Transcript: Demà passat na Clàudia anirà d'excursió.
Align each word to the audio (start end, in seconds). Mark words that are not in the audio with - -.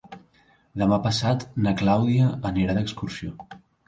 Demà 0.81 0.97
passat 1.03 1.45
na 1.65 1.73
Clàudia 1.81 2.31
anirà 2.49 2.77
d'excursió. 2.79 3.31